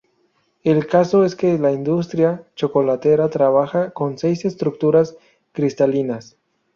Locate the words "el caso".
0.63-1.23